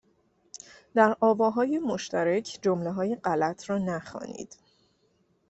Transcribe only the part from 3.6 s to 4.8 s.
را نخوانید